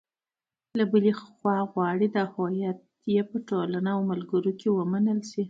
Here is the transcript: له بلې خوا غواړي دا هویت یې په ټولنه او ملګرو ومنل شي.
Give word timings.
له 0.79 0.83
بلې 0.91 1.13
خوا 1.21 1.57
غواړي 1.71 2.07
دا 2.15 2.23
هویت 2.33 2.79
یې 3.13 3.21
په 3.31 3.37
ټولنه 3.49 3.89
او 3.95 4.01
ملګرو 4.11 4.69
ومنل 4.77 5.19
شي. 5.29 5.39